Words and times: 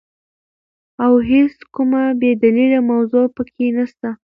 او 1.03 1.11
هيڅ 1.29 1.55
کومه 1.75 2.01
بي 2.19 2.31
دليله 2.43 2.79
موضوع 2.91 3.25
په 3.35 3.43
کي 3.53 3.67
نسته، 3.77 4.09